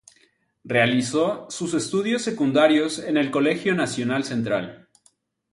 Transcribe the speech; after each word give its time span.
Realizó 0.63 1.45
sus 1.51 1.75
estudios 1.75 2.23
secundarios 2.23 2.97
en 2.97 3.17
el 3.17 3.29
Colegio 3.29 3.75
Nacional 3.75 4.23
Central. 4.23 4.87